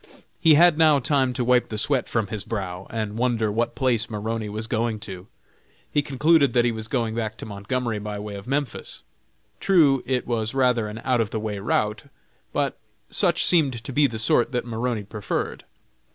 He 0.39 0.55
had 0.55 0.79
now 0.79 0.97
time 0.97 1.31
to 1.33 1.43
wipe 1.45 1.69
the 1.69 1.77
sweat 1.77 2.09
from 2.09 2.25
his 2.29 2.43
brow, 2.43 2.87
and 2.89 3.19
wonder 3.19 3.51
what 3.51 3.75
place 3.75 4.09
Maroney 4.09 4.49
was 4.49 4.65
going 4.65 4.99
to. 5.01 5.27
He 5.91 6.01
concluded 6.01 6.53
that 6.53 6.65
he 6.65 6.71
was 6.71 6.87
going 6.87 7.13
back 7.13 7.37
to 7.37 7.45
Montgomery 7.45 7.99
by 7.99 8.17
way 8.17 8.33
of 8.33 8.47
Memphis. 8.47 9.03
True, 9.59 10.01
it 10.07 10.25
was 10.25 10.55
rather 10.55 10.87
an 10.87 11.01
out 11.03 11.21
of 11.21 11.29
the 11.29 11.39
way 11.39 11.59
route, 11.59 12.05
but 12.51 12.79
such 13.11 13.45
seemed 13.45 13.83
to 13.83 13.93
be 13.93 14.07
the 14.07 14.17
sort 14.17 14.51
that 14.53 14.65
Maroney 14.65 15.03
preferred. 15.03 15.65